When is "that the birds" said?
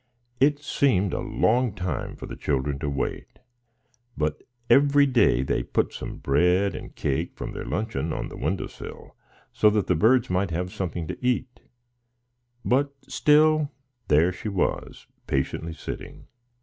9.69-10.27